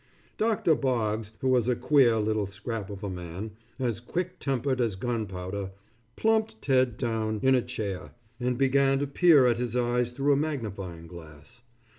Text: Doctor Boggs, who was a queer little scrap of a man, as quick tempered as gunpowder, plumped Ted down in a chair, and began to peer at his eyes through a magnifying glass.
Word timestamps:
Doctor 0.39 0.73
Boggs, 0.73 1.31
who 1.41 1.49
was 1.49 1.67
a 1.67 1.75
queer 1.75 2.17
little 2.17 2.47
scrap 2.47 2.89
of 2.89 3.03
a 3.03 3.07
man, 3.11 3.51
as 3.77 3.99
quick 3.99 4.39
tempered 4.39 4.81
as 4.81 4.95
gunpowder, 4.95 5.73
plumped 6.15 6.59
Ted 6.59 6.97
down 6.97 7.39
in 7.43 7.53
a 7.53 7.61
chair, 7.61 8.15
and 8.39 8.57
began 8.57 8.97
to 8.97 9.05
peer 9.05 9.45
at 9.45 9.59
his 9.59 9.75
eyes 9.75 10.09
through 10.09 10.33
a 10.33 10.37
magnifying 10.37 11.05
glass. 11.05 11.61